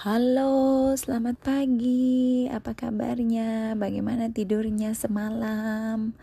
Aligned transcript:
Halo, 0.00 0.96
selamat 0.96 1.44
pagi. 1.44 2.48
Apa 2.48 2.72
kabarnya? 2.72 3.76
Bagaimana 3.76 4.32
tidurnya 4.32 4.96
semalam? 4.96 6.16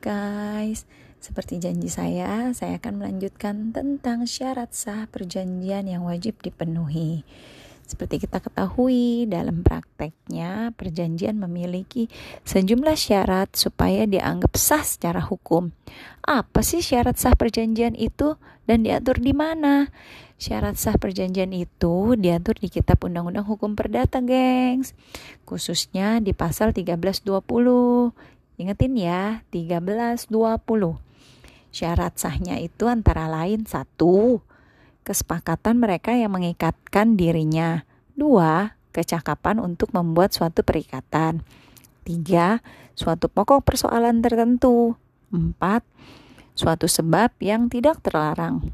Guys, 0.00 0.88
seperti 1.20 1.60
janji 1.60 1.92
saya, 1.92 2.56
saya 2.56 2.80
akan 2.80 3.04
melanjutkan 3.04 3.76
tentang 3.76 4.24
syarat 4.24 4.72
sah 4.72 5.04
perjanjian 5.12 5.92
yang 5.92 6.08
wajib 6.08 6.40
dipenuhi. 6.40 7.28
Seperti 7.88 8.28
kita 8.28 8.44
ketahui, 8.44 9.24
dalam 9.24 9.64
prakteknya 9.64 10.76
perjanjian 10.76 11.40
memiliki 11.40 12.12
sejumlah 12.44 12.92
syarat 12.92 13.56
supaya 13.56 14.04
dianggap 14.04 14.60
sah 14.60 14.84
secara 14.84 15.24
hukum. 15.24 15.72
Apa 16.20 16.60
sih 16.60 16.84
syarat 16.84 17.16
sah 17.16 17.32
perjanjian 17.32 17.96
itu 17.96 18.36
dan 18.68 18.84
diatur 18.84 19.16
di 19.16 19.32
mana? 19.32 19.88
Syarat 20.36 20.76
sah 20.76 21.00
perjanjian 21.00 21.56
itu 21.56 22.12
diatur 22.12 22.60
di 22.60 22.68
Kitab 22.68 23.00
Undang-Undang 23.08 23.48
Hukum 23.48 23.72
Perdata, 23.72 24.20
gengs. 24.20 24.92
Khususnya 25.48 26.20
di 26.20 26.36
pasal 26.36 26.76
1320. 26.76 27.24
Ingetin 28.60 28.92
ya, 29.00 29.40
1320. 29.48 30.28
Syarat 31.72 32.20
sahnya 32.20 32.60
itu 32.60 32.84
antara 32.84 33.32
lain 33.32 33.64
satu, 33.64 34.44
kesepakatan 35.08 35.80
mereka 35.80 36.12
yang 36.12 36.36
mengikatkan 36.36 37.16
dirinya. 37.16 37.88
Dua, 38.12 38.76
kecakapan 38.92 39.56
untuk 39.56 39.96
membuat 39.96 40.36
suatu 40.36 40.60
perikatan. 40.60 41.40
Tiga, 42.04 42.60
suatu 42.92 43.32
pokok 43.32 43.64
persoalan 43.64 44.20
tertentu. 44.20 45.00
Empat, 45.32 45.80
suatu 46.52 46.84
sebab 46.84 47.32
yang 47.40 47.72
tidak 47.72 48.04
terlarang. 48.04 48.68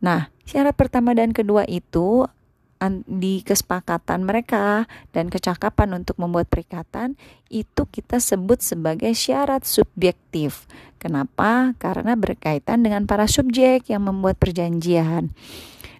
Nah, 0.00 0.32
syarat 0.48 0.72
pertama 0.72 1.12
dan 1.12 1.36
kedua 1.36 1.68
itu 1.68 2.24
di 3.06 3.42
kesepakatan 3.42 4.22
mereka 4.22 4.86
dan 5.10 5.26
kecakapan 5.28 5.98
untuk 5.98 6.14
membuat 6.22 6.46
perikatan 6.46 7.18
itu 7.50 7.82
kita 7.90 8.22
sebut 8.22 8.62
sebagai 8.62 9.10
syarat 9.18 9.66
subjektif. 9.66 10.70
Kenapa? 11.02 11.74
Karena 11.82 12.14
berkaitan 12.14 12.86
dengan 12.86 13.06
para 13.06 13.26
subjek 13.26 13.90
yang 13.90 14.06
membuat 14.06 14.38
perjanjian. 14.38 15.34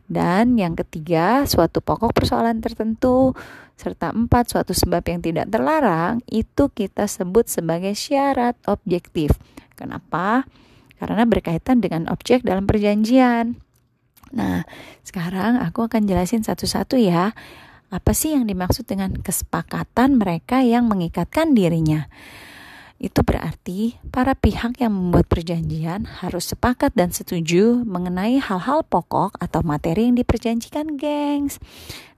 Dan 0.09 0.57
yang 0.57 0.73
ketiga, 0.73 1.45
suatu 1.45 1.85
pokok 1.85 2.17
persoalan 2.17 2.65
tertentu 2.65 3.37
serta 3.79 4.11
empat 4.11 4.51
suatu 4.51 4.75
sebab 4.75 5.05
yang 5.07 5.21
tidak 5.23 5.47
terlarang 5.53 6.19
itu 6.27 6.67
kita 6.73 7.07
sebut 7.07 7.47
sebagai 7.47 7.95
syarat 7.95 8.59
objektif. 8.67 9.37
Kenapa? 9.79 10.49
Karena 10.99 11.23
berkaitan 11.29 11.79
dengan 11.79 12.11
objek 12.11 12.43
dalam 12.43 12.67
perjanjian. 12.67 13.68
Nah, 14.35 14.65
sekarang 15.05 15.61
aku 15.61 15.89
akan 15.89 16.05
jelasin 16.05 16.45
satu-satu 16.45 17.01
ya. 17.01 17.33
Apa 17.89 18.13
sih 18.13 18.37
yang 18.37 18.45
dimaksud 18.45 18.85
dengan 18.85 19.17
kesepakatan 19.17 20.21
mereka 20.21 20.61
yang 20.61 20.89
mengikatkan 20.89 21.57
dirinya? 21.57 22.05
Itu 22.99 23.23
berarti 23.23 23.95
para 24.11 24.35
pihak 24.35 24.83
yang 24.83 24.91
membuat 24.91 25.31
perjanjian 25.31 26.03
harus 26.19 26.51
sepakat 26.51 26.99
dan 26.99 27.15
setuju 27.15 27.87
mengenai 27.87 28.43
hal-hal 28.43 28.83
pokok 28.83 29.39
atau 29.39 29.63
materi 29.63 30.11
yang 30.11 30.19
diperjanjikan, 30.19 30.99
gengs. 30.99 31.63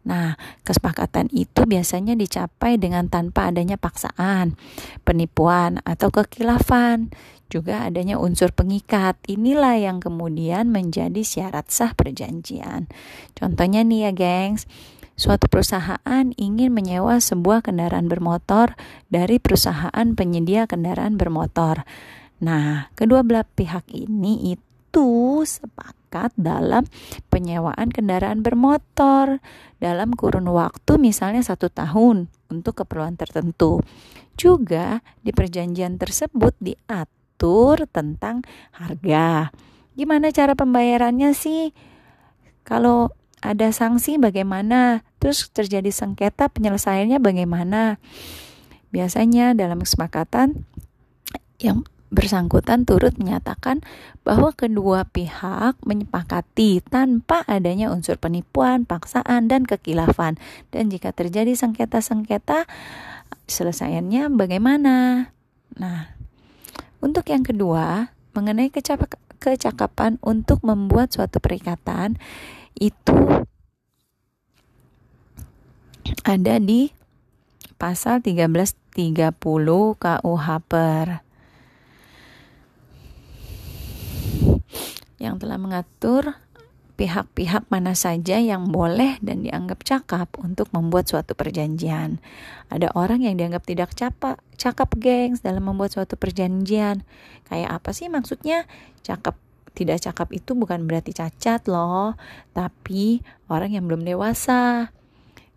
Nah, 0.01 0.41
kesepakatan 0.65 1.29
itu 1.37 1.69
biasanya 1.69 2.17
dicapai 2.17 2.81
dengan 2.81 3.13
tanpa 3.13 3.53
adanya 3.53 3.77
paksaan, 3.77 4.57
penipuan, 5.05 5.85
atau 5.85 6.09
kekilafan. 6.09 7.13
Juga 7.53 7.85
adanya 7.85 8.17
unsur 8.17 8.49
pengikat. 8.57 9.21
Inilah 9.29 9.77
yang 9.77 10.01
kemudian 10.01 10.73
menjadi 10.73 11.21
syarat 11.21 11.69
sah 11.69 11.93
perjanjian. 11.93 12.89
Contohnya 13.37 13.85
nih 13.85 14.09
ya, 14.09 14.11
gengs. 14.17 14.65
Suatu 15.21 15.53
perusahaan 15.53 16.33
ingin 16.41 16.73
menyewa 16.73 17.21
sebuah 17.21 17.61
kendaraan 17.61 18.09
bermotor 18.09 18.73
dari 19.13 19.37
perusahaan 19.37 20.17
penyedia 20.17 20.65
kendaraan 20.65 21.21
bermotor. 21.21 21.85
Nah, 22.41 22.89
kedua 22.97 23.21
belah 23.21 23.45
pihak 23.45 23.85
ini 23.93 24.57
itu 24.57 25.45
sepakat 25.45 26.33
dalam 26.41 26.89
penyewaan 27.29 27.93
kendaraan 27.93 28.41
bermotor 28.41 29.45
dalam 29.77 30.17
kurun 30.17 30.49
waktu 30.49 30.97
misalnya 30.97 31.45
satu 31.45 31.69
tahun 31.69 32.33
untuk 32.49 32.81
keperluan 32.81 33.21
tertentu. 33.21 33.85
Juga 34.41 35.05
di 35.21 35.37
perjanjian 35.37 36.01
tersebut 36.01 36.57
diatur 36.65 37.85
tentang 37.93 38.41
harga. 38.73 39.53
Gimana 40.01 40.33
cara 40.33 40.57
pembayarannya 40.57 41.37
sih? 41.37 41.77
Kalau 42.65 43.20
ada 43.41 43.73
sanksi 43.73 44.21
bagaimana, 44.21 45.05
terus 45.17 45.49
terjadi 45.53 45.89
sengketa 45.89 46.53
penyelesaiannya 46.53 47.19
bagaimana. 47.21 47.97
Biasanya 48.93 49.57
dalam 49.57 49.81
kesepakatan 49.81 50.69
yang 51.61 51.85
bersangkutan 52.11 52.83
turut 52.83 53.15
menyatakan 53.23 53.87
bahwa 54.27 54.51
kedua 54.51 55.07
pihak 55.07 55.79
menyepakati 55.87 56.83
tanpa 56.83 57.47
adanya 57.47 57.95
unsur 57.95 58.19
penipuan, 58.19 58.83
paksaan, 58.83 59.47
dan 59.47 59.63
kekilafan. 59.63 60.35
Dan 60.75 60.91
jika 60.91 61.15
terjadi 61.15 61.55
sengketa-sengketa, 61.55 62.67
selesaiannya 63.47 64.27
bagaimana? 64.35 65.31
Nah, 65.79 66.11
untuk 66.99 67.31
yang 67.31 67.47
kedua, 67.47 68.11
mengenai 68.35 68.75
kecakapan 69.39 70.19
untuk 70.19 70.67
membuat 70.67 71.15
suatu 71.15 71.39
perikatan, 71.39 72.19
itu 72.81 73.45
ada 76.25 76.57
di 76.57 76.89
pasal 77.77 78.25
1330 78.25 79.37
KUH 80.01 80.47
per 80.65 81.07
yang 85.21 85.37
telah 85.37 85.61
mengatur 85.61 86.41
pihak-pihak 86.97 87.69
mana 87.73 87.97
saja 87.97 88.37
yang 88.37 88.69
boleh 88.69 89.17
dan 89.25 89.41
dianggap 89.41 89.81
cakap 89.85 90.37
untuk 90.37 90.69
membuat 90.77 91.09
suatu 91.09 91.33
perjanjian. 91.33 92.21
Ada 92.69 92.93
orang 92.93 93.25
yang 93.25 93.41
dianggap 93.41 93.65
tidak 93.65 93.97
cakap, 93.97 94.37
cakap 94.61 94.93
gengs 95.01 95.41
dalam 95.41 95.65
membuat 95.65 95.97
suatu 95.97 96.21
perjanjian. 96.21 97.01
Kayak 97.49 97.81
apa 97.81 97.97
sih 97.97 98.13
maksudnya? 98.13 98.69
Cakap 99.01 99.41
tidak 99.75 100.03
cakap 100.03 100.29
itu 100.35 100.53
bukan 100.59 100.85
berarti 100.85 101.15
cacat 101.15 101.67
loh, 101.71 102.19
tapi 102.53 103.23
orang 103.47 103.75
yang 103.75 103.87
belum 103.87 104.03
dewasa, 104.03 104.91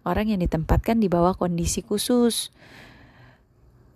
orang 0.05 0.31
yang 0.31 0.39
ditempatkan 0.39 1.01
di 1.01 1.09
bawah 1.09 1.33
kondisi 1.33 1.81
khusus. 1.81 2.53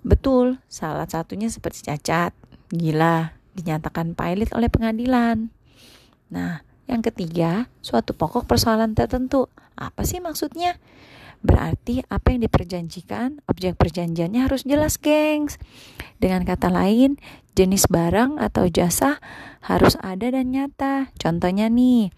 Betul, 0.01 0.63
salah 0.71 1.05
satunya 1.05 1.51
seperti 1.51 1.85
cacat, 1.87 2.31
gila, 2.71 3.37
dinyatakan 3.53 4.15
pilot 4.15 4.53
oleh 4.55 4.69
pengadilan. 4.71 5.51
Nah, 6.31 6.63
yang 6.87 7.03
ketiga, 7.03 7.67
suatu 7.83 8.15
pokok 8.15 8.47
persoalan 8.47 8.95
tertentu. 8.95 9.51
Apa 9.75 10.07
sih 10.07 10.23
maksudnya? 10.23 10.79
Berarti 11.45 12.01
apa 12.09 12.33
yang 12.33 12.45
diperjanjikan, 12.45 13.45
objek 13.45 13.77
perjanjiannya 13.77 14.41
harus 14.45 14.65
jelas, 14.65 14.97
gengs. 14.97 15.61
Dengan 16.17 16.43
kata 16.43 16.73
lain, 16.73 17.21
jenis 17.53 17.89
barang 17.89 18.41
atau 18.41 18.65
jasa 18.69 19.21
harus 19.61 19.97
ada 20.01 20.29
dan 20.33 20.49
nyata. 20.53 21.13
Contohnya 21.17 21.69
nih, 21.69 22.09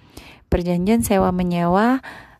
perjanjian 0.47 1.03
sewa 1.03 1.31
menyewa 1.35 2.00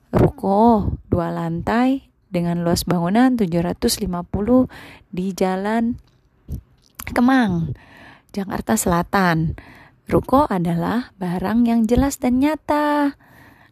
ruko 0.09 0.97
dua 1.12 1.29
lantai 1.29 2.09
dengan 2.29 2.62
luas 2.62 2.85
bangunan 2.85 3.34
750 3.38 4.06
di 5.09 5.34
Jalan 5.34 5.97
Kemang, 7.09 7.73
Jakarta 8.31 8.78
Selatan. 8.78 9.57
Ruko 10.09 10.50
adalah 10.50 11.13
barang 11.22 11.69
yang 11.69 11.85
jelas 11.85 12.18
dan 12.18 12.41
nyata. 12.41 13.13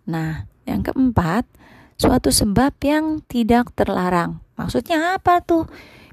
Nah, 0.06 0.46
yang 0.70 0.86
keempat, 0.86 1.50
suatu 1.98 2.30
sebab 2.30 2.78
yang 2.86 3.26
tidak 3.26 3.74
terlarang. 3.74 4.40
Maksudnya 4.58 5.18
apa 5.18 5.42
tuh? 5.42 5.66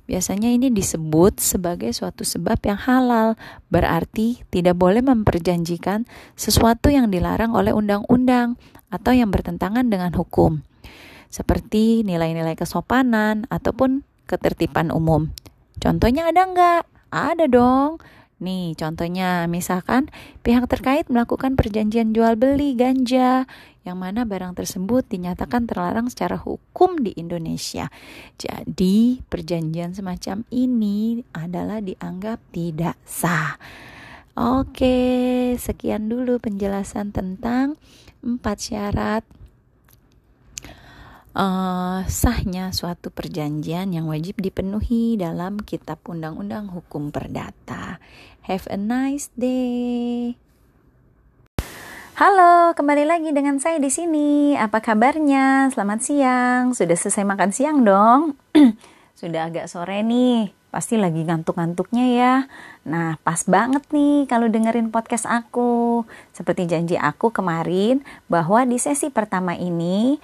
Biasanya 0.04 0.52
ini 0.52 0.68
disebut 0.68 1.40
sebagai 1.40 1.88
suatu 1.96 2.28
sebab 2.28 2.60
yang 2.68 2.76
halal, 2.76 3.40
berarti 3.72 4.44
tidak 4.52 4.76
boleh 4.76 5.00
memperjanjikan 5.00 6.04
sesuatu 6.36 6.92
yang 6.92 7.08
dilarang 7.08 7.56
oleh 7.56 7.72
undang-undang 7.72 8.60
atau 8.92 9.16
yang 9.16 9.32
bertentangan 9.32 9.88
dengan 9.88 10.12
hukum, 10.12 10.60
seperti 11.32 12.04
nilai-nilai 12.04 12.52
kesopanan 12.52 13.48
ataupun 13.48 14.04
ketertiban 14.28 14.92
umum. 14.92 15.32
Contohnya 15.80 16.28
ada 16.28 16.52
nggak? 16.52 16.82
Ada 17.08 17.48
dong. 17.48 17.96
Nih, 18.42 18.74
contohnya 18.74 19.46
misalkan 19.46 20.10
pihak 20.42 20.66
terkait 20.66 21.06
melakukan 21.06 21.54
perjanjian 21.54 22.10
jual 22.10 22.34
beli 22.34 22.74
ganja 22.74 23.46
yang 23.86 24.00
mana 24.00 24.26
barang 24.26 24.58
tersebut 24.58 25.06
dinyatakan 25.06 25.68
terlarang 25.68 26.10
secara 26.10 26.40
hukum 26.40 26.98
di 26.98 27.14
Indonesia. 27.14 27.92
Jadi, 28.40 29.22
perjanjian 29.28 29.94
semacam 29.94 30.42
ini 30.50 31.22
adalah 31.36 31.78
dianggap 31.84 32.42
tidak 32.50 32.98
sah. 33.06 33.54
Oke, 34.34 35.54
sekian 35.54 36.10
dulu 36.10 36.42
penjelasan 36.42 37.14
tentang 37.14 37.78
empat 38.18 38.56
syarat 38.58 39.22
uh, 41.34 42.00
sahnya 42.06 42.70
suatu 42.70 43.10
perjanjian 43.10 43.90
yang 43.92 44.06
wajib 44.08 44.38
dipenuhi 44.38 45.18
dalam 45.18 45.60
Kitab 45.60 46.00
Undang-Undang 46.06 46.72
Hukum 46.72 47.10
Perdata. 47.10 47.98
Have 48.46 48.70
a 48.70 48.78
nice 48.78 49.28
day. 49.34 50.38
Halo, 52.14 52.78
kembali 52.78 53.10
lagi 53.10 53.34
dengan 53.34 53.58
saya 53.58 53.82
di 53.82 53.90
sini. 53.90 54.54
Apa 54.54 54.78
kabarnya? 54.78 55.74
Selamat 55.74 55.98
siang. 56.06 56.70
Sudah 56.70 56.94
selesai 56.94 57.26
makan 57.26 57.50
siang 57.50 57.82
dong? 57.82 58.38
Sudah 59.18 59.50
agak 59.50 59.66
sore 59.66 60.06
nih. 60.06 60.54
Pasti 60.70 60.94
lagi 60.94 61.26
ngantuk-ngantuknya 61.26 62.04
ya. 62.14 62.34
Nah, 62.86 63.18
pas 63.26 63.42
banget 63.50 63.82
nih 63.90 64.30
kalau 64.30 64.46
dengerin 64.46 64.94
podcast 64.94 65.26
aku. 65.26 66.06
Seperti 66.30 66.70
janji 66.70 66.94
aku 66.94 67.34
kemarin 67.34 68.06
bahwa 68.30 68.62
di 68.62 68.78
sesi 68.78 69.10
pertama 69.10 69.58
ini 69.58 70.22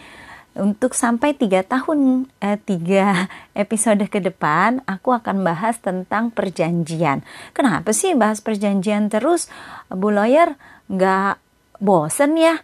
untuk 0.60 0.92
sampai 0.92 1.32
tiga 1.32 1.64
tahun 1.64 2.28
eh, 2.44 2.60
tiga 2.60 3.26
episode 3.56 4.04
ke 4.12 4.20
depan 4.20 4.84
aku 4.84 5.16
akan 5.16 5.42
bahas 5.42 5.80
tentang 5.80 6.28
perjanjian. 6.28 7.24
Kenapa 7.56 7.96
sih 7.96 8.12
bahas 8.12 8.44
perjanjian 8.44 9.08
terus, 9.08 9.48
Bu 9.88 10.12
Lawyer? 10.12 10.60
Nggak 10.92 11.40
bosen 11.80 12.36
ya? 12.36 12.60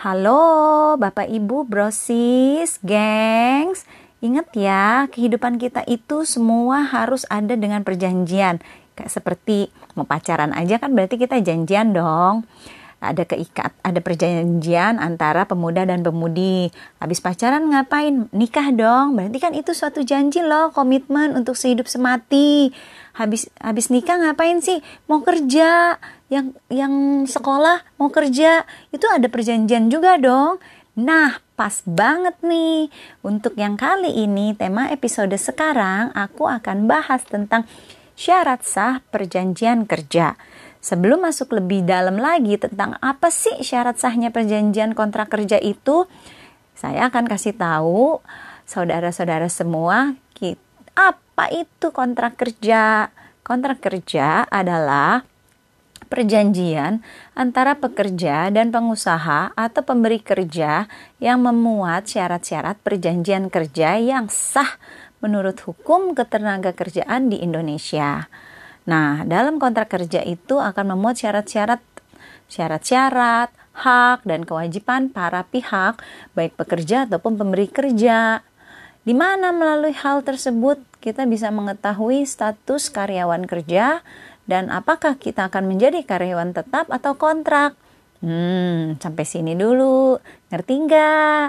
Halo 0.00 0.96
Bapak 0.96 1.28
Ibu, 1.28 1.68
brosis, 1.68 2.80
gengs. 2.80 3.84
Ingat 4.18 4.50
ya, 4.56 5.06
kehidupan 5.12 5.62
kita 5.62 5.86
itu 5.86 6.26
semua 6.26 6.82
harus 6.82 7.22
ada 7.30 7.54
dengan 7.54 7.86
perjanjian. 7.86 8.58
Kayak 8.98 9.12
seperti 9.14 9.70
mau 9.94 10.06
pacaran 10.06 10.50
aja 10.54 10.78
kan 10.78 10.94
berarti 10.94 11.18
kita 11.18 11.38
janjian 11.42 11.94
dong 11.94 12.46
ada 12.98 13.22
keikat, 13.22 13.70
ada 13.86 14.00
perjanjian 14.02 14.98
antara 14.98 15.46
pemuda 15.46 15.86
dan 15.86 16.02
pemudi. 16.02 16.74
Habis 16.98 17.22
pacaran 17.22 17.70
ngapain? 17.70 18.26
Nikah 18.34 18.74
dong. 18.74 19.14
Berarti 19.14 19.38
kan 19.38 19.54
itu 19.54 19.70
suatu 19.70 20.02
janji 20.02 20.42
loh, 20.42 20.74
komitmen 20.74 21.38
untuk 21.38 21.54
sehidup 21.54 21.86
semati. 21.86 22.74
Habis 23.14 23.46
habis 23.62 23.94
nikah 23.94 24.18
ngapain 24.18 24.58
sih? 24.58 24.82
Mau 25.06 25.22
kerja. 25.22 25.98
Yang 26.28 26.58
yang 26.68 27.24
sekolah 27.24 27.86
mau 28.02 28.10
kerja. 28.10 28.66
Itu 28.90 29.06
ada 29.06 29.30
perjanjian 29.30 29.94
juga 29.94 30.18
dong. 30.18 30.58
Nah, 30.98 31.38
pas 31.54 31.86
banget 31.86 32.34
nih. 32.42 32.90
Untuk 33.22 33.54
yang 33.54 33.78
kali 33.78 34.26
ini 34.26 34.58
tema 34.58 34.90
episode 34.90 35.38
sekarang 35.38 36.10
aku 36.18 36.50
akan 36.50 36.90
bahas 36.90 37.22
tentang 37.22 37.62
syarat 38.18 38.66
sah 38.66 38.98
perjanjian 39.14 39.86
kerja. 39.86 40.34
Sebelum 40.88 41.20
masuk 41.20 41.52
lebih 41.52 41.84
dalam 41.84 42.16
lagi 42.16 42.56
tentang 42.56 42.96
apa 43.04 43.28
sih 43.28 43.60
syarat 43.60 44.00
sahnya 44.00 44.32
perjanjian 44.32 44.96
kontrak 44.96 45.28
kerja 45.28 45.60
itu, 45.60 46.08
saya 46.72 47.12
akan 47.12 47.28
kasih 47.28 47.52
tahu 47.52 48.24
saudara-saudara 48.64 49.52
semua 49.52 50.16
apa 50.98 51.54
itu 51.54 51.94
kontrak 51.94 52.34
kerja. 52.34 53.14
Kontrak 53.46 53.78
kerja 53.78 54.42
adalah 54.50 55.22
perjanjian 56.10 57.00
antara 57.38 57.78
pekerja 57.78 58.50
dan 58.50 58.74
pengusaha 58.74 59.54
atau 59.54 59.82
pemberi 59.86 60.18
kerja 60.18 60.90
yang 61.22 61.46
memuat 61.46 62.10
syarat-syarat 62.10 62.82
perjanjian 62.82 63.48
kerja 63.54 64.02
yang 64.02 64.26
sah 64.26 64.76
menurut 65.22 65.62
hukum 65.62 66.18
ketenaga 66.18 66.74
kerjaan 66.74 67.30
di 67.30 67.38
Indonesia. 67.40 68.26
Nah, 68.88 69.20
dalam 69.28 69.60
kontrak 69.60 69.92
kerja 69.92 70.24
itu 70.24 70.56
akan 70.56 70.96
memuat 70.96 71.20
syarat-syarat 71.20 71.84
syarat-syarat, 72.48 73.52
hak 73.76 74.24
dan 74.24 74.48
kewajiban 74.48 75.12
para 75.12 75.44
pihak, 75.44 76.00
baik 76.32 76.56
pekerja 76.56 77.04
ataupun 77.04 77.36
pemberi 77.36 77.68
kerja. 77.68 78.40
Di 79.04 79.12
mana 79.12 79.52
melalui 79.52 79.92
hal 79.92 80.24
tersebut 80.24 80.80
kita 81.04 81.28
bisa 81.28 81.52
mengetahui 81.52 82.24
status 82.24 82.88
karyawan 82.88 83.44
kerja 83.44 84.00
dan 84.48 84.72
apakah 84.72 85.20
kita 85.20 85.52
akan 85.52 85.68
menjadi 85.68 86.02
karyawan 86.02 86.56
tetap 86.56 86.88
atau 86.88 87.14
kontrak. 87.20 87.76
Hmm, 88.24 88.98
sampai 88.98 89.24
sini 89.28 89.54
dulu. 89.54 90.18
Ngerti 90.50 90.74
nggak? 90.88 91.48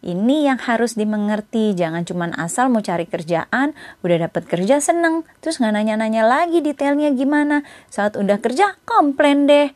Ini 0.00 0.48
yang 0.48 0.56
harus 0.64 0.96
dimengerti, 0.96 1.76
jangan 1.76 2.08
cuma 2.08 2.32
asal 2.40 2.72
mau 2.72 2.80
cari 2.80 3.04
kerjaan, 3.04 3.76
udah 4.00 4.16
dapat 4.32 4.48
kerja 4.48 4.80
seneng, 4.80 5.28
terus 5.44 5.60
nggak 5.60 5.76
nanya-nanya 5.76 6.24
lagi 6.24 6.64
detailnya 6.64 7.12
gimana. 7.12 7.68
Saat 7.92 8.16
udah 8.16 8.40
kerja, 8.40 8.80
komplain 8.88 9.44
deh. 9.44 9.68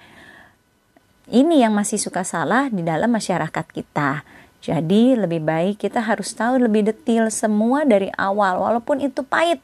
Ini 1.29 1.69
yang 1.69 1.77
masih 1.77 2.01
suka 2.01 2.25
salah 2.25 2.73
di 2.73 2.81
dalam 2.81 3.13
masyarakat 3.13 3.67
kita. 3.69 4.25
Jadi 4.65 5.13
lebih 5.13 5.45
baik 5.45 5.85
kita 5.85 6.01
harus 6.01 6.33
tahu 6.33 6.57
lebih 6.57 6.89
detail 6.89 7.29
semua 7.29 7.85
dari 7.85 8.09
awal, 8.17 8.65
walaupun 8.65 9.05
itu 9.05 9.21
pahit. 9.29 9.61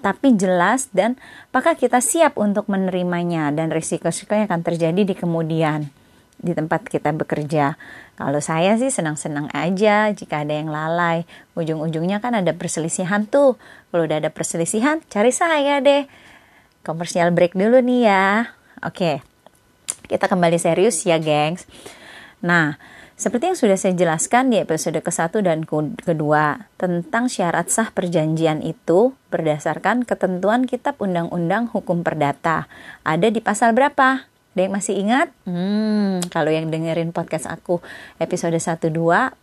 Tapi 0.00 0.40
jelas 0.40 0.88
dan 0.88 1.20
apakah 1.52 1.76
kita 1.76 2.00
siap 2.00 2.40
untuk 2.40 2.64
menerimanya 2.72 3.52
dan 3.52 3.68
risiko-risiko 3.68 4.32
yang 4.32 4.48
akan 4.48 4.64
terjadi 4.64 5.04
di 5.04 5.12
kemudian 5.12 5.99
di 6.40 6.56
tempat 6.56 6.88
kita 6.88 7.12
bekerja. 7.12 7.76
Kalau 8.16 8.40
saya 8.40 8.76
sih 8.80 8.88
senang-senang 8.88 9.48
aja 9.52 10.08
jika 10.12 10.44
ada 10.44 10.56
yang 10.56 10.72
lalai. 10.72 11.28
Ujung-ujungnya 11.56 12.20
kan 12.20 12.36
ada 12.36 12.52
perselisihan 12.56 13.28
tuh. 13.28 13.60
Kalau 13.92 14.08
udah 14.08 14.20
ada 14.20 14.32
perselisihan, 14.32 15.04
cari 15.08 15.32
saya 15.32 15.80
deh. 15.84 16.08
Komersial 16.80 17.32
break 17.32 17.56
dulu 17.56 17.84
nih 17.84 18.08
ya. 18.08 18.56
Oke, 18.80 19.20
kita 20.08 20.26
kembali 20.26 20.56
serius 20.56 21.04
ya 21.04 21.20
gengs. 21.20 21.68
Nah, 22.40 22.80
seperti 23.20 23.52
yang 23.52 23.58
sudah 23.60 23.76
saya 23.76 23.92
jelaskan 23.92 24.48
di 24.48 24.56
episode 24.56 24.96
ke-1 24.96 25.44
dan 25.44 25.68
kedua 26.00 26.72
tentang 26.80 27.28
syarat 27.28 27.68
sah 27.68 27.92
perjanjian 27.92 28.64
itu 28.64 29.12
berdasarkan 29.28 30.08
ketentuan 30.08 30.64
Kitab 30.64 30.96
Undang-Undang 30.96 31.68
Hukum 31.68 32.00
Perdata. 32.00 32.64
Ada 33.04 33.28
di 33.28 33.44
pasal 33.44 33.76
berapa? 33.76 34.29
Ada 34.54 34.60
yang 34.66 34.74
masih 34.74 34.94
ingat? 34.98 35.28
Hmm, 35.46 36.18
kalau 36.28 36.50
yang 36.50 36.68
dengerin 36.68 37.14
podcast 37.14 37.46
aku 37.46 37.78
episode 38.18 38.58
1-2 38.58 38.90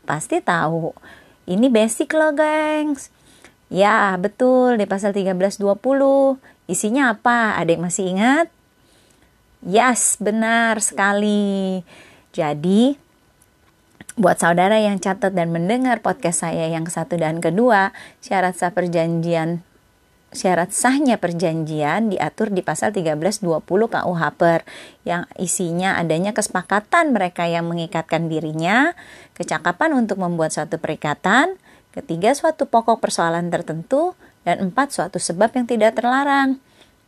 pasti 0.04 0.44
tahu. 0.44 0.92
Ini 1.48 1.72
basic 1.72 2.12
loh 2.12 2.36
gengs. 2.36 3.10
Ya 3.72 4.16
betul 4.20 4.80
di 4.80 4.88
pasal 4.88 5.12
1320 5.16 5.60
Isinya 6.68 7.16
apa? 7.16 7.56
Ada 7.56 7.80
yang 7.80 7.84
masih 7.88 8.12
ingat? 8.12 8.48
Yes, 9.64 10.20
benar 10.20 10.84
sekali. 10.84 11.82
Jadi 12.36 13.00
buat 14.20 14.36
saudara 14.36 14.76
yang 14.76 15.00
catat 15.00 15.32
dan 15.32 15.56
mendengar 15.56 16.04
podcast 16.04 16.44
saya 16.44 16.68
yang 16.68 16.84
satu 16.92 17.16
dan 17.16 17.40
kedua, 17.40 17.96
syarat 18.20 18.60
sah 18.60 18.76
perjanjian 18.76 19.64
syarat 20.36 20.76
sahnya 20.76 21.16
perjanjian 21.16 22.12
diatur 22.12 22.52
di 22.52 22.60
pasal 22.60 22.92
1320 22.92 23.64
KUH 23.64 24.22
per 24.36 24.68
yang 25.08 25.24
isinya 25.40 25.96
adanya 25.96 26.36
kesepakatan 26.36 27.16
mereka 27.16 27.48
yang 27.48 27.68
mengikatkan 27.72 28.28
dirinya, 28.28 28.92
kecakapan 29.40 29.96
untuk 29.96 30.20
membuat 30.20 30.52
suatu 30.52 30.76
perikatan, 30.78 31.56
ketiga 31.96 32.36
suatu 32.36 32.68
pokok 32.68 33.00
persoalan 33.00 33.48
tertentu, 33.48 34.14
dan 34.48 34.64
empat 34.64 34.96
suatu 34.96 35.20
sebab 35.20 35.52
yang 35.56 35.68
tidak 35.68 36.00
terlarang. 36.00 36.60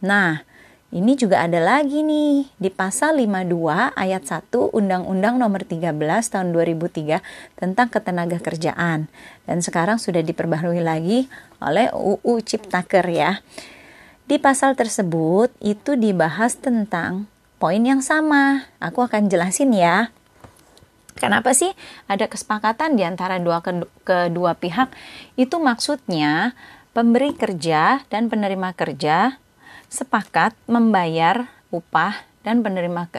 Nah, 0.03 0.43
ini 0.89 1.13
juga 1.13 1.45
ada 1.45 1.61
lagi 1.61 2.01
nih 2.01 2.49
di 2.57 2.73
pasal 2.73 3.21
52 3.21 3.93
ayat 3.93 4.25
1 4.25 4.49
Undang-Undang 4.73 5.37
Nomor 5.37 5.61
13 5.61 5.93
tahun 6.01 6.49
2003 6.49 7.21
tentang 7.61 7.87
ketenaga 7.93 8.41
kerjaan 8.41 9.05
dan 9.45 9.57
sekarang 9.61 10.01
sudah 10.01 10.25
diperbaharui 10.25 10.81
lagi 10.81 11.29
oleh 11.61 11.93
UU 11.93 12.41
Ciptaker 12.41 13.05
ya. 13.05 13.45
Di 14.25 14.41
pasal 14.41 14.73
tersebut 14.73 15.53
itu 15.61 15.93
dibahas 15.93 16.57
tentang 16.57 17.29
poin 17.61 17.85
yang 17.85 18.01
sama. 18.01 18.65
Aku 18.81 19.05
akan 19.05 19.29
jelasin 19.29 19.69
ya. 19.77 20.09
Kenapa 21.21 21.53
sih 21.53 21.69
ada 22.09 22.25
kesepakatan 22.25 22.97
di 22.97 23.05
antara 23.05 23.37
dua 23.37 23.61
kedua 24.01 24.57
pihak? 24.57 24.89
Itu 25.37 25.61
maksudnya 25.61 26.57
pemberi 26.97 27.37
kerja 27.37 28.01
dan 28.09 28.25
penerima 28.25 28.73
kerja 28.73 29.37
sepakat 29.89 30.53
membayar 30.69 31.49
upah 31.73 32.25
dan 32.45 32.61
penerima 32.61 33.09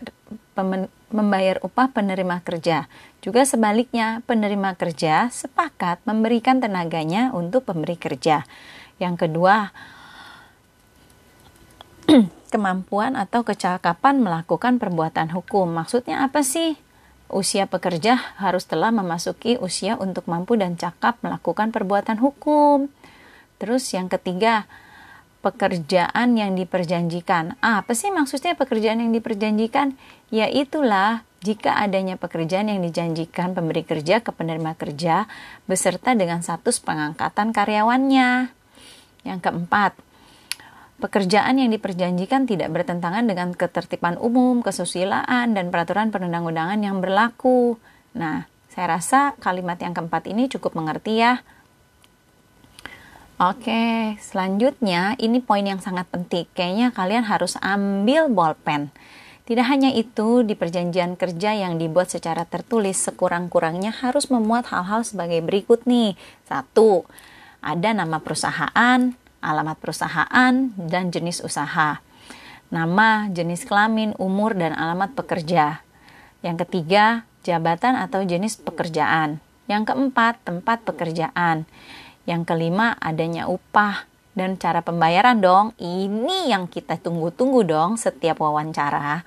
membayar 1.10 1.58
upah 1.60 1.90
penerima 1.90 2.40
kerja. 2.46 2.86
Juga 3.20 3.44
sebaliknya, 3.44 4.22
penerima 4.24 4.78
kerja 4.78 5.28
sepakat 5.28 6.00
memberikan 6.06 6.62
tenaganya 6.62 7.34
untuk 7.34 7.66
pemberi 7.68 7.98
kerja. 7.98 8.46
Yang 9.02 9.26
kedua, 9.26 9.74
kemampuan 12.54 13.18
atau 13.18 13.42
kecakapan 13.42 14.22
melakukan 14.22 14.78
perbuatan 14.78 15.34
hukum. 15.34 15.68
Maksudnya 15.70 16.24
apa 16.24 16.40
sih? 16.46 16.78
Usia 17.30 17.70
pekerja 17.70 18.18
harus 18.42 18.66
telah 18.66 18.90
memasuki 18.90 19.54
usia 19.62 19.94
untuk 19.94 20.26
mampu 20.26 20.58
dan 20.58 20.74
cakap 20.74 21.22
melakukan 21.22 21.70
perbuatan 21.70 22.18
hukum. 22.18 22.90
Terus 23.62 23.86
yang 23.94 24.10
ketiga, 24.10 24.66
pekerjaan 25.40 26.36
yang 26.36 26.52
diperjanjikan. 26.56 27.56
Ah, 27.64 27.80
apa 27.80 27.96
sih 27.96 28.12
maksudnya 28.12 28.56
pekerjaan 28.56 29.00
yang 29.00 29.12
diperjanjikan? 29.12 29.96
Yaitulah 30.28 31.24
jika 31.40 31.80
adanya 31.80 32.20
pekerjaan 32.20 32.68
yang 32.68 32.84
dijanjikan 32.84 33.56
pemberi 33.56 33.80
kerja 33.82 34.20
ke 34.20 34.30
penerima 34.30 34.76
kerja 34.76 35.24
beserta 35.64 36.12
dengan 36.12 36.44
status 36.44 36.84
pengangkatan 36.84 37.56
karyawannya. 37.56 38.52
Yang 39.24 39.40
keempat, 39.40 39.96
pekerjaan 41.00 41.56
yang 41.56 41.72
diperjanjikan 41.72 42.44
tidak 42.44 42.68
bertentangan 42.68 43.24
dengan 43.24 43.56
ketertiban 43.56 44.20
umum, 44.20 44.60
kesusilaan, 44.60 45.56
dan 45.56 45.72
peraturan 45.72 46.12
perundang-undangan 46.12 46.80
yang 46.84 47.00
berlaku. 47.00 47.80
Nah, 48.12 48.44
saya 48.68 49.00
rasa 49.00 49.34
kalimat 49.40 49.80
yang 49.80 49.96
keempat 49.96 50.28
ini 50.28 50.46
cukup 50.52 50.76
mengerti 50.76 51.24
ya. 51.24 51.40
Oke, 53.40 54.20
selanjutnya 54.20 55.16
ini 55.16 55.40
poin 55.40 55.64
yang 55.64 55.80
sangat 55.80 56.04
penting. 56.12 56.44
Kayaknya 56.52 56.92
kalian 56.92 57.24
harus 57.24 57.56
ambil 57.64 58.28
bolpen. 58.28 58.92
Tidak 59.48 59.64
hanya 59.64 59.88
itu, 59.96 60.44
di 60.44 60.52
perjanjian 60.52 61.16
kerja 61.16 61.56
yang 61.56 61.80
dibuat 61.80 62.12
secara 62.12 62.44
tertulis 62.44 63.00
sekurang-kurangnya 63.00 63.96
harus 63.96 64.28
memuat 64.28 64.68
hal-hal 64.68 65.08
sebagai 65.08 65.40
berikut 65.40 65.88
nih. 65.88 66.20
Satu, 66.44 67.08
ada 67.64 67.96
nama 67.96 68.20
perusahaan, 68.20 69.16
alamat 69.40 69.76
perusahaan, 69.80 70.52
dan 70.76 71.08
jenis 71.08 71.40
usaha. 71.40 72.04
Nama, 72.68 73.32
jenis 73.32 73.64
kelamin, 73.64 74.12
umur, 74.20 74.52
dan 74.52 74.76
alamat 74.76 75.16
pekerja. 75.16 75.80
Yang 76.44 76.68
ketiga, 76.68 77.24
jabatan 77.40 77.96
atau 77.96 78.20
jenis 78.20 78.60
pekerjaan. 78.60 79.40
Yang 79.64 79.96
keempat, 79.96 80.44
tempat 80.44 80.84
pekerjaan. 80.84 81.64
Yang 82.28 82.52
kelima, 82.52 82.96
adanya 83.00 83.48
upah 83.48 84.04
dan 84.36 84.56
cara 84.56 84.80
pembayaran 84.80 85.40
dong. 85.40 85.76
Ini 85.80 86.48
yang 86.52 86.68
kita 86.68 87.00
tunggu-tunggu 87.00 87.66
dong 87.66 87.96
setiap 87.96 88.40
wawancara. 88.40 89.24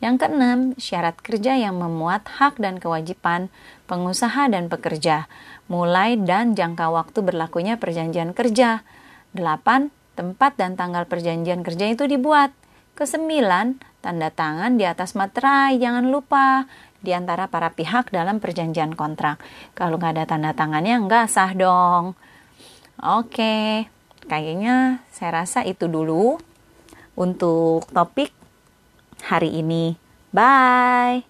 Yang 0.00 0.16
keenam, 0.24 0.58
syarat 0.80 1.20
kerja 1.20 1.60
yang 1.60 1.76
memuat 1.76 2.24
hak 2.24 2.56
dan 2.56 2.80
kewajiban 2.80 3.52
pengusaha 3.84 4.48
dan 4.48 4.72
pekerja, 4.72 5.28
mulai 5.68 6.16
dan 6.16 6.56
jangka 6.56 6.88
waktu 6.88 7.20
berlakunya 7.20 7.76
perjanjian 7.76 8.32
kerja. 8.32 8.80
Delapan, 9.36 9.92
tempat 10.16 10.56
dan 10.56 10.80
tanggal 10.80 11.04
perjanjian 11.04 11.60
kerja 11.60 11.92
itu 11.92 12.08
dibuat. 12.08 12.48
Kesembilan, 12.96 13.76
tanda 14.00 14.32
tangan 14.32 14.80
di 14.80 14.88
atas 14.88 15.12
materai, 15.12 15.76
jangan 15.76 16.08
lupa 16.08 16.64
di 17.00 17.16
antara 17.16 17.48
para 17.48 17.72
pihak 17.72 18.12
dalam 18.12 18.38
perjanjian 18.38 18.92
kontrak. 18.96 19.40
Kalau 19.72 19.96
nggak 19.96 20.20
ada 20.20 20.24
tanda 20.28 20.52
tangannya 20.52 21.00
nggak 21.04 21.26
sah 21.28 21.52
dong. 21.56 22.16
Oke, 23.00 23.88
kayaknya 24.28 25.00
saya 25.08 25.44
rasa 25.44 25.64
itu 25.64 25.88
dulu 25.88 26.36
untuk 27.16 27.88
topik 27.92 28.32
hari 29.24 29.64
ini. 29.64 29.96
Bye. 30.30 31.29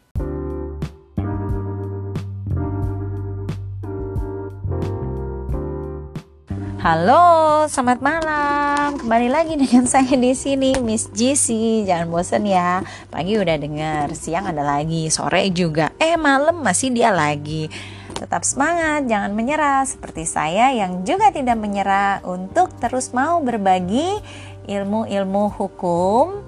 Halo, 6.80 7.68
selamat 7.68 8.00
malam. 8.00 8.96
Kembali 8.96 9.28
lagi 9.28 9.52
dengan 9.52 9.84
saya 9.92 10.16
di 10.16 10.32
sini, 10.32 10.80
Miss 10.80 11.12
GC. 11.12 11.84
Jangan 11.84 12.08
bosan 12.08 12.48
ya. 12.48 12.80
Pagi 13.12 13.36
udah 13.36 13.52
denger, 13.60 14.16
siang 14.16 14.48
ada 14.48 14.64
lagi, 14.64 15.12
sore 15.12 15.52
juga. 15.52 15.92
Eh, 16.00 16.16
malam 16.16 16.64
masih 16.64 16.88
dia 16.88 17.12
lagi. 17.12 17.68
Tetap 18.16 18.48
semangat, 18.48 19.04
jangan 19.04 19.28
menyerah 19.36 19.84
seperti 19.84 20.24
saya 20.24 20.72
yang 20.72 21.04
juga 21.04 21.28
tidak 21.28 21.60
menyerah 21.60 22.24
untuk 22.24 22.72
terus 22.80 23.12
mau 23.12 23.44
berbagi 23.44 24.16
ilmu-ilmu 24.64 25.52
hukum 25.60 26.40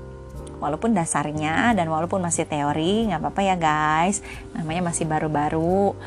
walaupun 0.65 0.97
dasarnya 0.97 1.77
dan 1.77 1.93
walaupun 1.93 2.25
masih 2.25 2.49
teori 2.49 3.11
nggak 3.11 3.21
apa-apa 3.21 3.43
ya 3.43 3.57
guys 3.59 4.23
namanya 4.55 4.95
masih 4.95 5.11
baru-baru 5.11 5.99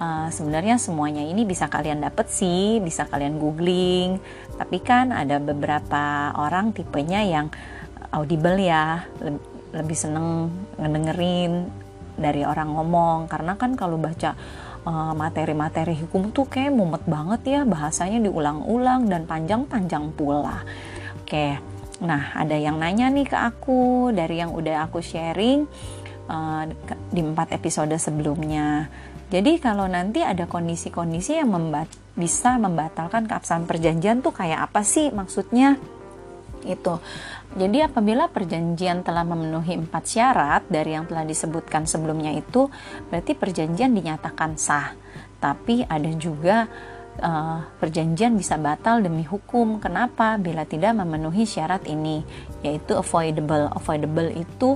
uh, 0.00 0.28
sebenarnya 0.32 0.80
semuanya 0.80 1.22
ini 1.22 1.44
bisa 1.44 1.68
kalian 1.68 2.00
dapat 2.00 2.32
sih, 2.32 2.80
bisa 2.80 3.06
kalian 3.06 3.36
googling. 3.36 4.18
Tapi 4.56 4.80
kan 4.80 5.12
ada 5.12 5.36
beberapa 5.38 6.32
orang 6.34 6.72
tipenya 6.72 7.20
yang 7.22 7.52
audible 8.10 8.58
ya, 8.58 9.04
lebih 9.70 9.94
seneng 9.94 10.50
ngedengerin 10.80 11.68
dari 12.16 12.42
orang 12.42 12.74
ngomong. 12.74 13.28
Karena 13.30 13.54
kan 13.54 13.76
kalau 13.76 14.00
baca 14.00 14.34
uh, 14.88 15.12
materi-materi 15.14 15.94
hukum 16.00 16.32
tuh 16.32 16.48
kayak 16.48 16.72
mumet 16.74 17.04
banget 17.06 17.40
ya, 17.46 17.60
bahasanya 17.68 18.18
diulang-ulang 18.24 19.06
dan 19.06 19.28
panjang-panjang 19.28 20.10
pula. 20.16 20.64
Oke, 21.22 21.62
nah 22.02 22.34
ada 22.34 22.58
yang 22.58 22.80
nanya 22.80 23.06
nih 23.06 23.28
ke 23.28 23.38
aku 23.38 24.10
dari 24.10 24.42
yang 24.42 24.50
udah 24.50 24.90
aku 24.90 24.98
sharing 24.98 25.68
uh, 26.30 26.62
di 27.10 27.20
empat 27.26 27.50
episode 27.50 27.92
sebelumnya 27.98 28.86
jadi 29.30 29.62
kalau 29.62 29.86
nanti 29.86 30.26
ada 30.26 30.50
kondisi-kondisi 30.50 31.38
yang 31.38 31.54
membat 31.54 31.86
bisa 32.18 32.58
membatalkan 32.58 33.30
keabsahan 33.30 33.62
perjanjian 33.62 34.26
tuh 34.26 34.34
kayak 34.34 34.68
apa 34.68 34.82
sih 34.82 35.14
maksudnya? 35.14 35.78
Itu. 36.66 36.98
Jadi 37.54 37.78
apabila 37.78 38.26
perjanjian 38.26 39.06
telah 39.06 39.22
memenuhi 39.22 39.78
empat 39.78 40.04
syarat 40.10 40.62
dari 40.66 40.98
yang 40.98 41.06
telah 41.06 41.22
disebutkan 41.22 41.86
sebelumnya 41.86 42.34
itu, 42.34 42.66
berarti 43.06 43.38
perjanjian 43.38 43.94
dinyatakan 43.94 44.58
sah. 44.58 44.98
Tapi 45.38 45.86
ada 45.86 46.10
juga 46.18 46.66
uh, 47.22 47.58
perjanjian 47.78 48.34
bisa 48.34 48.58
batal 48.58 48.98
demi 48.98 49.22
hukum. 49.22 49.78
Kenapa? 49.78 50.42
Bila 50.42 50.66
tidak 50.66 50.90
memenuhi 50.98 51.46
syarat 51.46 51.86
ini, 51.86 52.26
yaitu 52.66 52.98
avoidable. 52.98 53.70
Avoidable 53.78 54.34
itu 54.34 54.74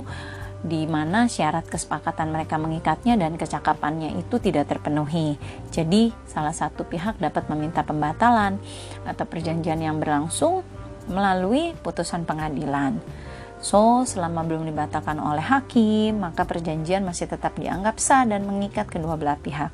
di 0.65 0.89
mana 0.89 1.29
syarat 1.29 1.69
kesepakatan 1.69 2.33
mereka 2.33 2.57
mengikatnya 2.57 3.13
dan 3.21 3.37
kecakapannya 3.37 4.17
itu 4.17 4.41
tidak 4.41 4.65
terpenuhi. 4.65 5.37
Jadi, 5.69 6.09
salah 6.25 6.57
satu 6.57 6.89
pihak 6.89 7.21
dapat 7.21 7.45
meminta 7.53 7.85
pembatalan 7.85 8.57
atau 9.05 9.25
perjanjian 9.29 9.77
yang 9.77 10.01
berlangsung 10.01 10.65
melalui 11.05 11.77
putusan 11.85 12.25
pengadilan. 12.25 12.97
So, 13.61 14.05
selama 14.05 14.45
belum 14.45 14.67
dibatalkan 14.67 15.21
oleh 15.21 15.41
hakim, 15.41 16.21
maka 16.21 16.45
perjanjian 16.45 17.05
masih 17.05 17.29
tetap 17.29 17.55
dianggap 17.57 17.97
sah 18.01 18.25
dan 18.25 18.45
mengikat 18.45 18.89
kedua 18.89 19.15
belah 19.17 19.39
pihak. 19.39 19.69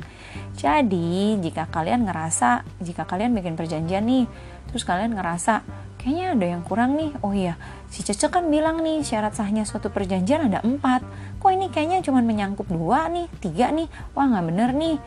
Jadi, 0.60 1.40
jika 1.40 1.68
kalian 1.72 2.08
ngerasa, 2.08 2.68
jika 2.84 3.08
kalian 3.08 3.36
bikin 3.36 3.56
perjanjian 3.56 4.04
nih, 4.06 4.28
terus 4.72 4.88
kalian 4.88 5.16
ngerasa 5.16 5.64
kayaknya 6.02 6.26
ada 6.34 6.46
yang 6.58 6.64
kurang 6.66 6.98
nih, 6.98 7.14
oh 7.22 7.30
iya, 7.30 7.54
si 7.94 8.02
Cece 8.02 8.34
kan 8.34 8.50
bilang 8.50 8.82
nih 8.82 9.06
syarat 9.06 9.38
sahnya 9.38 9.62
suatu 9.62 9.94
perjanjian 9.94 10.50
ada 10.50 10.66
empat. 10.66 11.06
Kok 11.38 11.52
ini 11.54 11.70
kayaknya 11.70 12.02
cuma 12.02 12.26
menyangkut 12.26 12.66
dua 12.66 13.06
nih 13.14 13.30
tiga 13.38 13.70
nih? 13.70 13.86
Wah 14.18 14.26
nggak 14.26 14.46
bener 14.50 14.70
nih. 14.74 14.98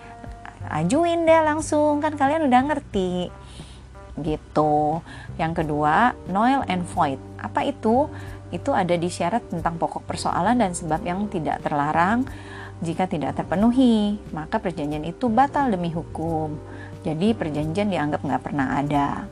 Ajuin 0.71 1.27
deh 1.27 1.43
langsung 1.43 1.99
kan 1.99 2.15
kalian 2.15 2.47
udah 2.47 2.61
ngerti. 2.71 3.29
Gitu. 4.23 5.03
Yang 5.37 5.53
kedua 5.67 6.15
null 6.31 6.63
and 6.71 6.87
void. 6.87 7.19
Apa 7.43 7.67
itu? 7.67 8.07
Itu 8.55 8.71
ada 8.71 8.95
di 8.95 9.11
syarat 9.11 9.51
tentang 9.51 9.77
pokok 9.77 10.07
persoalan 10.07 10.63
dan 10.63 10.73
sebab 10.73 11.03
yang 11.03 11.27
tidak 11.27 11.61
terlarang. 11.67 12.23
Jika 12.79 13.11
tidak 13.11 13.35
terpenuhi 13.35 14.23
maka 14.31 14.63
perjanjian 14.63 15.03
itu 15.03 15.27
batal 15.27 15.75
demi 15.75 15.91
hukum. 15.91 16.55
Jadi 17.03 17.35
perjanjian 17.37 17.91
dianggap 17.91 18.25
nggak 18.25 18.43
pernah 18.43 18.81
ada 18.81 19.27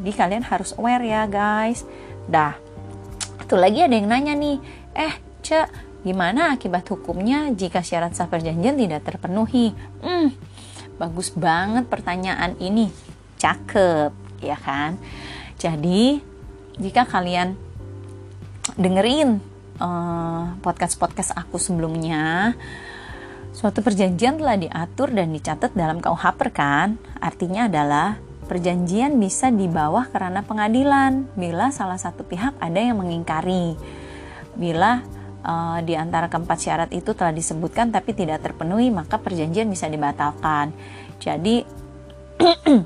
jadi 0.00 0.12
kalian 0.16 0.44
harus 0.48 0.72
aware 0.80 1.04
ya 1.04 1.28
guys 1.28 1.84
dah 2.26 2.70
satu 3.50 3.58
lagi 3.58 3.82
ada 3.82 3.98
yang 3.98 4.06
nanya 4.06 4.38
nih, 4.38 4.62
eh 4.94 5.10
cek 5.42 5.66
gimana 6.06 6.54
akibat 6.54 6.86
hukumnya 6.86 7.50
jika 7.50 7.82
syarat 7.82 8.14
sah 8.14 8.30
perjanjian 8.30 8.78
tidak 8.78 9.02
terpenuhi? 9.02 9.74
Hmm, 10.06 10.30
bagus 11.02 11.34
banget 11.34 11.90
pertanyaan 11.90 12.54
ini, 12.62 12.94
cakep 13.42 14.14
ya 14.38 14.54
kan? 14.54 15.02
Jadi 15.58 16.22
jika 16.78 17.10
kalian 17.10 17.58
dengerin 18.78 19.42
uh, 19.82 20.54
podcast-podcast 20.62 21.34
aku 21.34 21.58
sebelumnya, 21.58 22.54
suatu 23.50 23.82
perjanjian 23.82 24.38
telah 24.38 24.62
diatur 24.62 25.10
dan 25.10 25.34
dicatat 25.34 25.74
dalam 25.74 25.98
KUH 25.98 26.54
kan? 26.54 27.02
Artinya 27.18 27.66
adalah 27.66 28.14
perjanjian 28.50 29.14
bisa 29.22 29.54
di 29.54 29.70
bawah 29.70 30.10
karena 30.10 30.42
pengadilan 30.42 31.30
bila 31.38 31.70
salah 31.70 32.02
satu 32.02 32.26
pihak 32.26 32.58
ada 32.58 32.82
yang 32.82 32.98
mengingkari. 32.98 33.78
Bila 34.58 35.06
uh, 35.46 35.78
di 35.86 35.94
antara 35.94 36.26
keempat 36.26 36.58
syarat 36.58 36.90
itu 36.90 37.14
telah 37.14 37.30
disebutkan 37.30 37.94
tapi 37.94 38.10
tidak 38.10 38.42
terpenuhi, 38.42 38.90
maka 38.90 39.22
perjanjian 39.22 39.70
bisa 39.70 39.86
dibatalkan. 39.86 40.74
Jadi 41.22 41.62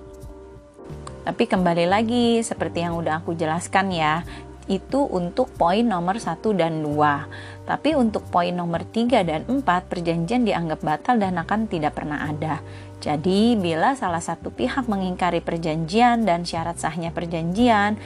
tapi 1.32 1.44
kembali 1.48 1.88
lagi 1.88 2.44
seperti 2.44 2.84
yang 2.84 3.00
udah 3.00 3.24
aku 3.24 3.32
jelaskan 3.32 3.88
ya, 3.88 4.20
itu 4.66 5.04
untuk 5.04 5.52
poin 5.54 5.84
nomor 5.84 6.16
1 6.16 6.40
dan 6.56 6.80
2. 6.80 7.68
Tapi 7.68 7.96
untuk 7.96 8.24
poin 8.28 8.52
nomor 8.52 8.84
3 8.84 9.24
dan 9.24 9.44
4, 9.44 9.64
perjanjian 9.88 10.44
dianggap 10.44 10.80
batal 10.80 11.16
dan 11.20 11.36
akan 11.36 11.68
tidak 11.68 11.96
pernah 11.96 12.28
ada. 12.28 12.64
Jadi, 13.04 13.52
bila 13.60 13.92
salah 13.92 14.24
satu 14.24 14.48
pihak 14.48 14.88
mengingkari 14.88 15.44
perjanjian 15.44 16.24
dan 16.24 16.48
syarat 16.48 16.80
sahnya 16.80 17.12
perjanjian, 17.12 18.00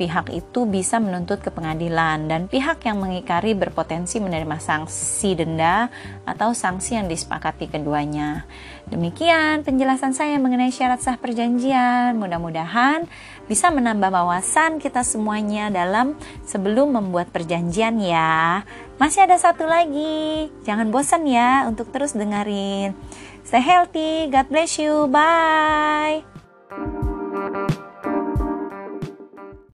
pihak 0.00 0.32
itu 0.32 0.64
bisa 0.64 0.96
menuntut 0.96 1.44
ke 1.44 1.52
pengadilan 1.52 2.24
dan 2.24 2.48
pihak 2.48 2.80
yang 2.88 3.04
mengikari 3.04 3.52
berpotensi 3.52 4.16
menerima 4.16 4.56
sanksi 4.56 5.36
denda 5.36 5.92
atau 6.24 6.56
sanksi 6.56 6.96
yang 6.96 7.04
disepakati 7.04 7.68
keduanya. 7.68 8.48
Demikian 8.88 9.60
penjelasan 9.60 10.16
saya 10.16 10.40
mengenai 10.40 10.72
syarat 10.72 11.04
sah 11.04 11.20
perjanjian. 11.20 12.16
Mudah-mudahan 12.16 13.04
bisa 13.44 13.68
menambah 13.68 14.08
wawasan 14.08 14.80
kita 14.80 15.04
semuanya 15.04 15.68
dalam 15.68 16.16
sebelum 16.48 16.96
membuat 16.96 17.28
perjanjian 17.28 18.00
ya. 18.00 18.64
Masih 18.96 19.28
ada 19.28 19.36
satu 19.36 19.68
lagi. 19.68 20.48
Jangan 20.64 20.88
bosan 20.88 21.28
ya 21.28 21.68
untuk 21.68 21.92
terus 21.92 22.16
dengerin. 22.16 22.96
Stay 23.44 23.60
healthy. 23.60 24.32
God 24.32 24.48
bless 24.48 24.80
you. 24.80 25.04
Bye. 25.12 26.24